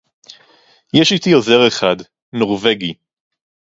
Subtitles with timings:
[0.93, 1.95] יֵשׁ אִתִּי עוֹזֵר אֶחָד,
[2.33, 2.93] נוֹרְוֶגִי.